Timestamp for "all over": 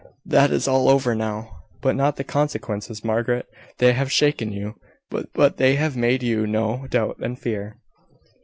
0.67-1.13